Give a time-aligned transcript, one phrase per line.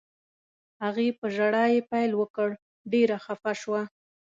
[0.83, 2.49] هغې په ژړا یې پیل وکړ،
[2.93, 3.81] ډېره خفه شوه.